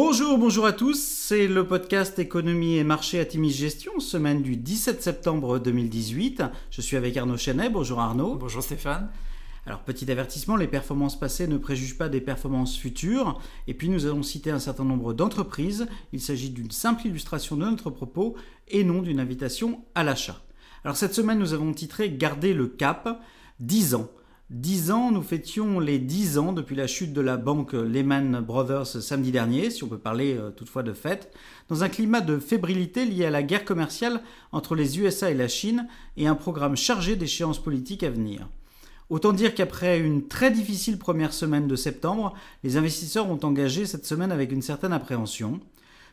Bonjour, 0.00 0.38
bonjour 0.38 0.64
à 0.64 0.72
tous, 0.72 0.96
c'est 1.02 1.48
le 1.48 1.66
podcast 1.66 2.20
Économie 2.20 2.76
et 2.76 2.84
Marché 2.84 3.18
à 3.18 3.24
Timis 3.24 3.50
Gestion, 3.50 3.98
semaine 3.98 4.42
du 4.42 4.56
17 4.56 5.02
septembre 5.02 5.58
2018. 5.58 6.44
Je 6.70 6.80
suis 6.80 6.96
avec 6.96 7.16
Arnaud 7.16 7.36
Chenet, 7.36 7.68
bonjour 7.68 7.98
Arnaud. 7.98 8.36
Bonjour 8.36 8.62
Stéphane. 8.62 9.10
Alors 9.66 9.80
petit 9.80 10.08
avertissement, 10.08 10.54
les 10.54 10.68
performances 10.68 11.18
passées 11.18 11.48
ne 11.48 11.58
préjugent 11.58 11.98
pas 11.98 12.08
des 12.08 12.20
performances 12.20 12.78
futures, 12.78 13.40
et 13.66 13.74
puis 13.74 13.88
nous 13.88 14.06
allons 14.06 14.22
citer 14.22 14.52
un 14.52 14.60
certain 14.60 14.84
nombre 14.84 15.14
d'entreprises, 15.14 15.88
il 16.12 16.20
s'agit 16.20 16.50
d'une 16.50 16.70
simple 16.70 17.08
illustration 17.08 17.56
de 17.56 17.64
notre 17.64 17.90
propos 17.90 18.36
et 18.68 18.84
non 18.84 19.02
d'une 19.02 19.18
invitation 19.18 19.82
à 19.96 20.04
l'achat. 20.04 20.40
Alors 20.84 20.96
cette 20.96 21.14
semaine 21.14 21.40
nous 21.40 21.54
avons 21.54 21.72
titré 21.72 22.08
Garder 22.08 22.54
le 22.54 22.68
cap, 22.68 23.20
10 23.58 23.96
ans. 23.96 24.08
10 24.50 24.92
ans, 24.92 25.10
nous 25.10 25.22
fêtions 25.22 25.78
les 25.78 25.98
10 25.98 26.38
ans 26.38 26.52
depuis 26.54 26.74
la 26.74 26.86
chute 26.86 27.12
de 27.12 27.20
la 27.20 27.36
banque 27.36 27.74
Lehman 27.74 28.40
Brothers 28.40 28.86
samedi 28.86 29.30
dernier, 29.30 29.68
si 29.68 29.84
on 29.84 29.88
peut 29.88 29.98
parler 29.98 30.38
euh, 30.38 30.48
toutefois 30.50 30.82
de 30.82 30.94
fête, 30.94 31.30
dans 31.68 31.84
un 31.84 31.90
climat 31.90 32.22
de 32.22 32.38
fébrilité 32.38 33.04
lié 33.04 33.26
à 33.26 33.30
la 33.30 33.42
guerre 33.42 33.66
commerciale 33.66 34.22
entre 34.50 34.74
les 34.74 35.00
USA 35.00 35.30
et 35.30 35.34
la 35.34 35.48
Chine 35.48 35.86
et 36.16 36.26
un 36.26 36.34
programme 36.34 36.78
chargé 36.78 37.14
d'échéances 37.14 37.62
politiques 37.62 38.02
à 38.02 38.08
venir. 38.08 38.48
Autant 39.10 39.34
dire 39.34 39.54
qu'après 39.54 40.00
une 40.00 40.28
très 40.28 40.50
difficile 40.50 40.98
première 40.98 41.34
semaine 41.34 41.68
de 41.68 41.76
septembre, 41.76 42.32
les 42.64 42.78
investisseurs 42.78 43.28
ont 43.30 43.40
engagé 43.42 43.84
cette 43.84 44.06
semaine 44.06 44.32
avec 44.32 44.50
une 44.50 44.62
certaine 44.62 44.94
appréhension. 44.94 45.60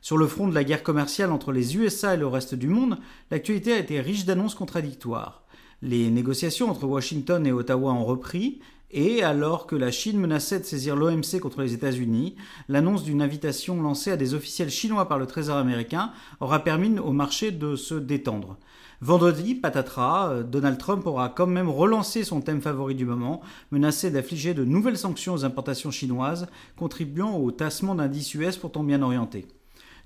Sur 0.00 0.18
le 0.18 0.26
front 0.26 0.48
de 0.48 0.54
la 0.54 0.64
guerre 0.64 0.82
commerciale 0.82 1.30
entre 1.30 1.52
les 1.52 1.76
USA 1.76 2.14
et 2.14 2.18
le 2.18 2.26
reste 2.26 2.56
du 2.56 2.66
monde, 2.66 2.98
l'actualité 3.30 3.74
a 3.74 3.78
été 3.78 4.00
riche 4.00 4.24
d'annonces 4.24 4.56
contradictoires. 4.56 5.43
Les 5.86 6.10
négociations 6.10 6.70
entre 6.70 6.86
Washington 6.86 7.46
et 7.46 7.52
Ottawa 7.52 7.92
ont 7.92 8.06
repris, 8.06 8.58
et 8.90 9.22
alors 9.22 9.66
que 9.66 9.76
la 9.76 9.90
Chine 9.90 10.18
menaçait 10.18 10.58
de 10.58 10.64
saisir 10.64 10.96
l'OMC 10.96 11.40
contre 11.42 11.60
les 11.60 11.74
États-Unis, 11.74 12.36
l'annonce 12.70 13.04
d'une 13.04 13.20
invitation 13.20 13.82
lancée 13.82 14.10
à 14.10 14.16
des 14.16 14.32
officiels 14.32 14.70
chinois 14.70 15.08
par 15.08 15.18
le 15.18 15.26
Trésor 15.26 15.58
américain 15.58 16.10
aura 16.40 16.64
permis 16.64 16.98
au 16.98 17.12
marché 17.12 17.50
de 17.50 17.76
se 17.76 17.94
détendre. 17.96 18.56
Vendredi, 19.02 19.54
patatras, 19.54 20.30
euh, 20.30 20.42
Donald 20.42 20.78
Trump 20.78 21.06
aura 21.06 21.28
quand 21.28 21.46
même 21.46 21.68
relancé 21.68 22.24
son 22.24 22.40
thème 22.40 22.62
favori 22.62 22.94
du 22.94 23.04
moment, 23.04 23.42
menacé 23.70 24.10
d'affliger 24.10 24.54
de 24.54 24.64
nouvelles 24.64 24.96
sanctions 24.96 25.34
aux 25.34 25.44
importations 25.44 25.90
chinoises, 25.90 26.46
contribuant 26.78 27.36
au 27.36 27.50
tassement 27.50 27.94
d'indices 27.94 28.32
US 28.32 28.56
pourtant 28.56 28.84
bien 28.84 29.02
orientés. 29.02 29.46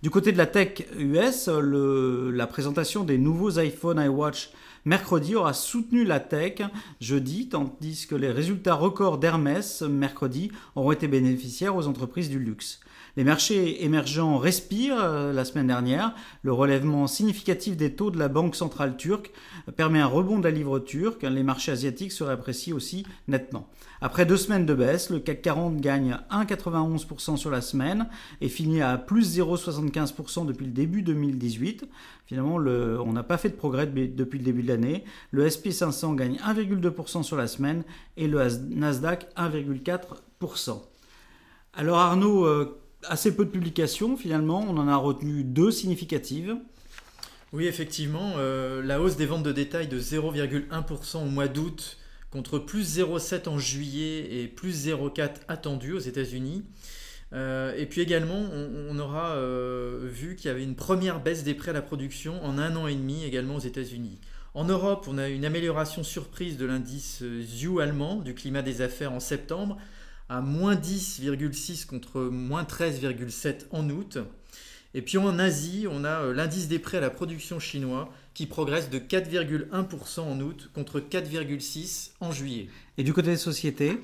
Du 0.00 0.10
côté 0.10 0.30
de 0.30 0.38
la 0.38 0.46
tech 0.46 0.86
US, 0.96 1.48
la 1.48 2.46
présentation 2.46 3.02
des 3.02 3.18
nouveaux 3.18 3.58
iPhone 3.58 4.00
iWatch 4.00 4.50
mercredi 4.84 5.34
aura 5.34 5.52
soutenu 5.52 6.04
la 6.04 6.20
tech 6.20 6.62
jeudi, 7.00 7.48
tandis 7.48 8.06
que 8.06 8.14
les 8.14 8.30
résultats 8.30 8.74
records 8.74 9.18
d'Hermès 9.18 9.82
mercredi 9.82 10.52
auront 10.76 10.92
été 10.92 11.08
bénéficiaires 11.08 11.74
aux 11.74 11.88
entreprises 11.88 12.30
du 12.30 12.38
luxe. 12.38 12.78
Les 13.18 13.24
marchés 13.24 13.84
émergents 13.84 14.38
respirent 14.38 15.02
euh, 15.02 15.32
la 15.32 15.44
semaine 15.44 15.66
dernière. 15.66 16.14
Le 16.44 16.52
relèvement 16.52 17.08
significatif 17.08 17.76
des 17.76 17.96
taux 17.96 18.12
de 18.12 18.18
la 18.20 18.28
Banque 18.28 18.54
centrale 18.54 18.96
turque 18.96 19.32
permet 19.74 19.98
un 19.98 20.06
rebond 20.06 20.38
de 20.38 20.44
la 20.44 20.52
livre 20.52 20.78
turque. 20.78 21.24
Les 21.24 21.42
marchés 21.42 21.72
asiatiques 21.72 22.12
se 22.12 22.22
réapprécient 22.22 22.76
aussi 22.76 23.04
nettement. 23.26 23.68
Après 24.00 24.24
deux 24.24 24.36
semaines 24.36 24.66
de 24.66 24.72
baisse, 24.72 25.10
le 25.10 25.18
CAC 25.18 25.42
40 25.42 25.80
gagne 25.80 26.16
1,91% 26.30 27.36
sur 27.36 27.50
la 27.50 27.60
semaine 27.60 28.06
et 28.40 28.48
finit 28.48 28.82
à 28.82 28.96
plus 28.96 29.36
0,75% 29.36 30.46
depuis 30.46 30.66
le 30.66 30.70
début 30.70 31.02
2018. 31.02 31.88
Finalement, 32.24 32.54
on 32.54 33.12
n'a 33.12 33.24
pas 33.24 33.36
fait 33.36 33.48
de 33.48 33.56
progrès 33.56 33.88
depuis 33.88 34.38
le 34.38 34.44
début 34.44 34.62
de 34.62 34.68
l'année. 34.68 35.02
Le 35.32 35.50
SP 35.50 35.70
500 35.70 36.14
gagne 36.14 36.36
1,2% 36.36 37.24
sur 37.24 37.36
la 37.36 37.48
semaine 37.48 37.82
et 38.16 38.28
le 38.28 38.46
Nasdaq 38.70 39.26
1,4%. 39.36 40.82
Alors 41.74 41.98
Arnaud, 41.98 42.46
euh, 42.46 42.80
assez 43.10 43.34
peu 43.34 43.44
de 43.44 43.50
publications 43.50 44.16
finalement, 44.16 44.64
on 44.68 44.76
en 44.76 44.88
a 44.88 44.96
retenu 44.96 45.44
deux 45.44 45.70
significatives. 45.70 46.56
Oui, 47.52 47.66
effectivement, 47.66 48.34
euh, 48.36 48.82
la 48.82 49.00
hausse 49.00 49.16
des 49.16 49.24
ventes 49.24 49.42
de 49.42 49.52
détail 49.52 49.88
de 49.88 49.98
0,1% 49.98 51.22
au 51.22 51.24
mois 51.24 51.48
d'août 51.48 51.96
contre 52.30 52.58
plus 52.58 52.98
0,7 52.98 53.48
en 53.48 53.58
juillet 53.58 54.42
et 54.42 54.48
plus 54.48 54.86
0,4 54.86 55.30
attendu 55.48 55.94
aux 55.94 55.98
États-Unis. 55.98 56.64
Euh, 57.32 57.74
et 57.76 57.86
puis 57.86 58.02
également, 58.02 58.42
on, 58.90 58.98
aura 58.98 59.32
euh, 59.36 60.08
vu 60.10 60.36
qu'il 60.36 60.48
y 60.48 60.50
avait 60.50 60.62
une 60.62 60.74
première 60.74 61.20
baisse 61.20 61.42
des 61.42 61.54
prêts 61.54 61.70
à 61.70 61.74
la 61.74 61.82
production 61.82 62.42
en 62.44 62.58
un 62.58 62.76
an 62.76 62.86
et 62.86 62.94
demi 62.94 63.24
également 63.24 63.56
aux 63.56 63.60
États-Unis. 63.60 64.18
En 64.52 64.64
Europe, 64.64 65.06
on 65.08 65.16
a 65.16 65.28
une 65.28 65.44
amélioration 65.44 66.02
surprise 66.02 66.58
de 66.58 66.66
l'indice 66.66 67.22
ZU 67.22 67.80
allemand 67.80 68.16
du 68.16 68.34
climat 68.34 68.62
des 68.62 68.82
affaires 68.82 69.12
en 69.12 69.20
septembre 69.20 69.78
à 70.28 70.40
moins 70.40 70.74
10,6 70.74 71.86
contre 71.86 72.20
moins 72.20 72.64
13,7 72.64 73.66
en 73.70 73.88
août. 73.90 74.18
Et 74.94 75.02
puis 75.02 75.18
en 75.18 75.38
Asie, 75.38 75.86
on 75.90 76.04
a 76.04 76.22
euh, 76.22 76.32
l'indice 76.32 76.68
des 76.68 76.78
prêts 76.78 76.96
à 76.96 77.00
la 77.00 77.10
production 77.10 77.60
chinois 77.60 78.10
qui 78.34 78.46
progresse 78.46 78.90
de 78.90 78.98
4,1% 78.98 80.20
en 80.20 80.40
août 80.40 80.70
contre 80.74 81.00
4,6% 81.00 82.10
en 82.20 82.32
juillet. 82.32 82.68
Et 82.96 83.04
du 83.04 83.12
côté 83.12 83.28
des 83.28 83.36
sociétés? 83.36 83.98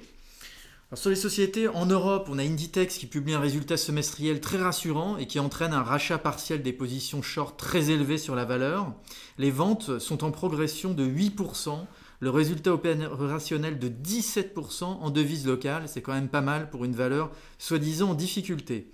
Sur 0.92 1.10
les 1.10 1.16
sociétés, 1.16 1.66
en 1.66 1.86
Europe, 1.86 2.28
on 2.30 2.38
a 2.38 2.42
Inditex 2.42 2.98
qui 2.98 3.06
publie 3.06 3.34
un 3.34 3.40
résultat 3.40 3.76
semestriel 3.76 4.40
très 4.40 4.58
rassurant 4.58 5.16
et 5.16 5.26
qui 5.26 5.40
entraîne 5.40 5.72
un 5.72 5.82
rachat 5.82 6.18
partiel 6.18 6.62
des 6.62 6.72
positions 6.72 7.20
short 7.20 7.58
très 7.58 7.90
élevées 7.90 8.18
sur 8.18 8.36
la 8.36 8.44
valeur. 8.44 8.92
Les 9.38 9.50
ventes 9.50 9.98
sont 9.98 10.22
en 10.22 10.30
progression 10.30 10.94
de 10.94 11.04
8%, 11.04 11.86
le 12.20 12.30
résultat 12.30 12.72
opérationnel 12.72 13.78
de 13.78 13.88
17% 13.88 14.84
en 14.84 15.10
devise 15.10 15.46
locale, 15.46 15.84
c'est 15.86 16.02
quand 16.02 16.14
même 16.14 16.28
pas 16.28 16.40
mal 16.40 16.70
pour 16.70 16.84
une 16.84 16.94
valeur 16.94 17.30
soi-disant 17.58 18.10
en 18.10 18.14
difficulté. 18.14 18.90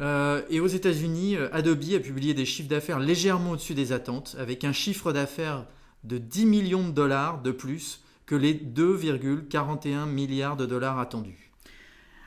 Euh, 0.00 0.42
et 0.48 0.60
aux 0.60 0.66
États-Unis, 0.66 1.36
euh, 1.36 1.48
Adobe 1.52 1.82
a 1.94 2.00
publié 2.00 2.34
des 2.34 2.44
chiffres 2.44 2.68
d'affaires 2.68 3.00
légèrement 3.00 3.52
au-dessus 3.52 3.74
des 3.74 3.92
attentes, 3.92 4.36
avec 4.38 4.64
un 4.64 4.72
chiffre 4.72 5.12
d'affaires 5.12 5.66
de 6.04 6.18
10 6.18 6.46
millions 6.46 6.88
de 6.88 6.92
dollars 6.92 7.42
de 7.42 7.50
plus 7.50 8.02
que 8.26 8.36
les 8.36 8.54
2,41 8.54 10.06
milliards 10.06 10.56
de 10.56 10.66
dollars 10.66 10.98
attendus. 10.98 11.48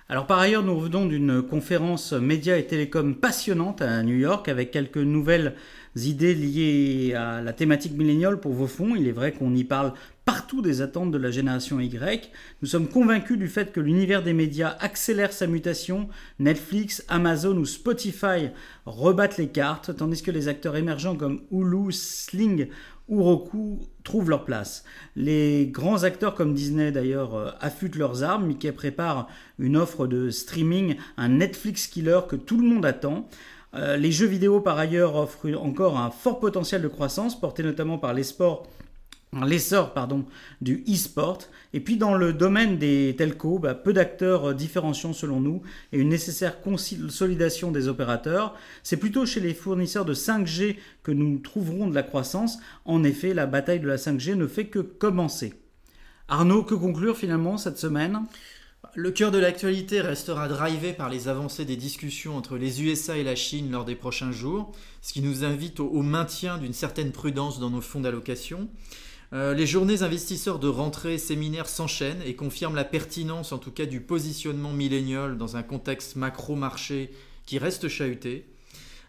Alors 0.10 0.28
par 0.28 0.40
ailleurs, 0.40 0.64
nous 0.64 0.76
revenons 0.76 1.06
d'une 1.06 1.42
conférence 1.42 2.12
médias 2.12 2.58
et 2.58 2.68
télécom 2.68 3.16
passionnante 3.16 3.82
à 3.82 4.04
New 4.04 4.18
York 4.18 4.50
avec 4.50 4.70
quelques 4.72 4.98
nouvelles 4.98 5.56
idées 5.96 6.36
liées 6.36 7.14
à 7.14 7.42
la 7.42 7.54
thématique 7.54 7.94
milléniale 7.94 8.42
pour 8.42 8.52
vos 8.52 8.68
fonds. 8.68 8.94
Il 8.98 9.08
est 9.08 9.14
vrai 9.14 9.32
qu'on 9.32 9.56
y 9.56 9.64
parle 9.64 9.94
partout 10.52 10.62
des 10.62 10.82
attentes 10.82 11.12
de 11.12 11.18
la 11.18 11.32
génération 11.32 11.80
Y. 11.80 12.30
Nous 12.62 12.68
sommes 12.68 12.90
convaincus 12.90 13.38
du 13.38 13.48
fait 13.48 13.72
que 13.72 13.80
l'univers 13.80 14.22
des 14.22 14.34
médias 14.34 14.76
accélère 14.82 15.32
sa 15.32 15.48
mutation. 15.48 16.10
Netflix, 16.40 17.06
Amazon 17.08 17.56
ou 17.56 17.64
Spotify 17.64 18.50
rebattent 18.86 19.38
les 19.38 19.48
cartes, 19.48 19.96
tandis 19.96 20.22
que 20.22 20.30
les 20.30 20.50
acteurs 20.50 20.76
émergents 20.76 21.16
comme 21.16 21.40
Hulu, 21.54 21.94
Sling 21.94 22.68
ou 23.08 23.24
Roku 23.24 23.80
trouvent 24.04 24.30
leur 24.30 24.44
place. 24.44 24.84
Les 25.16 25.68
grands 25.68 26.04
acteurs 26.04 26.36
comme 26.36 26.54
Disney 26.54 26.92
d'ailleurs 26.92 27.34
euh, 27.34 27.52
affûtent 27.62 27.96
leurs 27.96 28.24
armes. 28.24 28.48
Mickey 28.48 28.74
prépare 28.74 29.30
une 29.58 29.78
offre 29.78 30.06
de 30.06 30.30
streaming, 30.32 30.98
un 31.16 31.30
Netflix 31.30 31.88
killer 31.88 32.20
que 32.28 32.36
tout 32.36 32.60
le 32.60 32.68
monde 32.68 32.86
attend. 32.86 33.26
Euh, 33.74 33.96
les 33.96 34.12
jeux 34.12 34.28
vidéo, 34.28 34.60
par 34.60 34.78
ailleurs, 34.78 35.16
offrent 35.16 35.56
encore 35.58 35.98
un 35.98 36.12
fort 36.12 36.42
potentiel 36.42 36.82
de 36.82 36.90
croissance, 36.90 37.40
porté 37.40 37.64
notamment 37.64 37.98
par 37.98 38.12
l'essor 39.34 39.94
pardon, 39.94 40.26
du 40.60 40.84
e-sport. 40.88 41.40
Et 41.74 41.80
puis 41.80 41.98
dans 41.98 42.16
le 42.16 42.34
domaine 42.34 42.78
des 42.78 43.16
telcos, 43.18 43.60
bah, 43.60 43.74
peu 43.74 43.94
d'acteurs 43.94 44.50
euh, 44.50 44.54
différenciants 44.54 45.14
selon 45.14 45.40
nous 45.40 45.62
et 45.94 46.00
une 46.00 46.10
nécessaire 46.10 46.62
consolidation 46.62 47.72
des 47.72 47.88
opérateurs. 47.88 48.56
C'est 48.84 48.98
plutôt 48.98 49.26
chez 49.26 49.40
les 49.40 49.54
fournisseurs 49.54 50.06
de 50.06 50.14
5G 50.14 50.78
que 51.04 51.12
nous 51.12 51.40
trouverons 51.40 51.88
de 51.88 51.96
la 51.96 52.04
croissance. 52.04 52.60
En 52.86 53.04
effet, 53.04 53.34
la 53.34 53.46
bataille 53.46 53.80
de 53.80 53.88
la 53.88 53.98
5G 53.98 54.36
ne 54.36 54.48
fait 54.48 54.68
que 54.68 54.80
commencer. 54.80 55.54
Arnaud, 56.28 56.64
que 56.64 56.76
conclure 56.76 57.18
finalement 57.18 57.58
cette 57.58 57.78
semaine? 57.78 58.22
Le 58.96 59.12
cœur 59.12 59.32
de 59.32 59.38
l'actualité 59.38 60.02
restera 60.02 60.50
drivé 60.50 60.92
par 60.92 61.10
les 61.10 61.30
avancées 61.30 61.64
des 61.64 61.78
discussions 61.78 62.36
entre 62.36 62.58
les 62.58 62.84
USA 62.84 63.18
et 63.18 63.24
la 63.24 63.36
Chine 63.36 63.72
lors 63.72 63.86
des 63.86 63.96
prochains 63.96 64.34
jours, 64.34 64.74
ce 65.02 65.14
qui 65.14 65.22
nous 65.22 65.46
invite 65.46 65.80
au, 65.80 66.02
maintien 66.02 66.58
d'une 66.58 66.74
certaine 66.74 67.12
prudence 67.12 67.60
dans 67.60 67.70
nos 67.70 67.80
fonds 67.80 68.02
d'allocation. 68.02 68.70
Euh, 69.34 69.54
les 69.54 69.66
journées 69.66 70.02
investisseurs 70.02 70.60
de 70.60 70.68
rentrée 70.68 71.18
séminaires 71.18 71.70
s'enchaînent 71.70 72.22
et 72.26 72.36
confirment 72.36 72.76
la 72.76 72.84
pertinence 72.84 73.54
en 73.54 73.60
tout 73.60 73.72
cas 73.72 73.86
du 73.86 74.02
positionnement 74.02 74.74
millénial 74.74 75.38
dans 75.38 75.56
un 75.56 75.64
contexte 75.64 76.18
macro-marché 76.18 77.12
qui 77.46 77.58
reste 77.58 77.88
chahuté. 77.88 78.46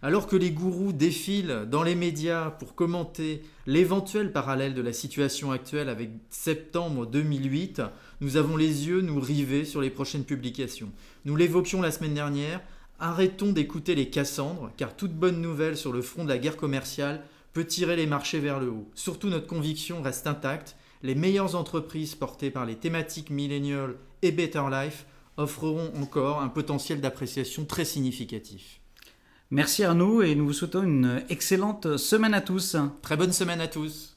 Alors 0.01 0.29
que 0.29 0.37
les 0.37 0.53
gourous 0.53 0.93
défilent 0.93 1.67
dans 1.69 1.83
les 1.83 1.97
médias 1.97 2.51
pour 2.51 2.77
commenter 2.77 3.43
l'éventuel 3.67 4.33
parallèle 4.33 4.75
de 4.75 4.83
la 4.83 4.93
situation 4.93 5.51
actuelle 5.51 5.89
avec 5.89 6.11
septembre 6.31 7.07
2008, 7.07 7.83
nous 8.21 8.37
avons 8.37 8.57
les 8.57 8.87
yeux 8.87 9.01
nous 9.01 9.21
rivés 9.21 9.65
sur 9.65 9.81
les 9.81 9.91
prochaines 9.91 10.25
publications. 10.25 10.91
Nous 11.25 11.37
l'évoquions 11.37 11.83
la 11.83 11.93
semaine 11.93 12.15
dernière, 12.15 12.61
arrêtons 13.01 13.53
d'écouter 13.53 13.97
les 13.97 14.11
Cassandres, 14.11 14.71
car 14.77 14.97
toute 14.97 15.15
bonne 15.15 15.41
nouvelle 15.41 15.77
sur 15.77 15.93
le 15.93 16.03
front 16.03 16.25
de 16.25 16.29
la 16.29 16.39
guerre 16.39 16.57
commerciale 16.57 17.23
peut 17.53 17.67
tirer 17.67 17.97
les 17.97 18.07
marchés 18.07 18.41
vers 18.41 18.61
le 18.61 18.71
haut. 18.71 18.91
Surtout 18.95 19.29
notre 19.29 19.47
conviction 19.47 20.03
reste 20.03 20.27
intacte, 20.27 20.77
les 21.03 21.15
meilleures 21.15 21.57
entreprises 21.57 22.15
portées 22.15 22.51
par 22.51 22.65
les 22.65 22.77
thématiques 22.77 23.31
millennial 23.31 23.97
et 24.23 24.33
better 24.33 24.65
life 24.71 25.07
offreront 25.37 25.93
encore 26.01 26.41
un 26.41 26.49
potentiel 26.49 27.01
d'appréciation 27.01 27.65
très 27.65 27.85
significatif. 27.85 28.81
Merci 29.51 29.85
Arnaud 29.85 30.23
et 30.23 30.35
nous 30.35 30.47
vous 30.47 30.53
souhaitons 30.53 30.83
une 30.83 31.23
excellente 31.29 31.97
semaine 31.97 32.35
à 32.35 32.41
tous. 32.41 32.77
Très 33.03 33.17
bonne 33.17 33.33
semaine 33.33 33.61
à 33.61 33.69
tous. 33.69 34.12